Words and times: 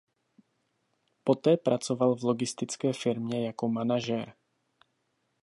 Poté 1.23 1.57
pracoval 1.57 2.15
v 2.15 2.23
logistické 2.23 2.93
firmě 2.93 3.45
jako 3.47 3.67
manažer. 3.69 4.33